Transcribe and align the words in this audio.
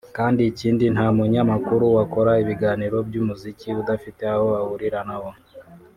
kandi 0.17 0.41
ikindi 0.51 0.85
nta 0.95 1.07
munyamakuru 1.17 1.85
wakora 1.97 2.31
ibiganiro 2.43 2.97
by’umuziki 3.07 3.67
adafite 3.81 4.21
aho 4.35 4.47
ahurira 4.61 4.99
na 5.09 5.17
wo 5.21 5.29